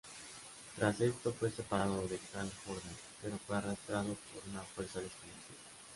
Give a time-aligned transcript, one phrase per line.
[0.77, 5.59] Tras esto fue separado de Hal Jordan.pero fue arrastrado por una fuerza desconocida.